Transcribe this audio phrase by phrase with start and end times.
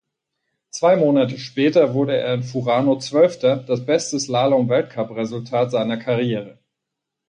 [0.71, 6.57] Zwei Monate später wurde er in Furano Zwölfter, das beste Slalom-Weltcupresultat seiner Karriere.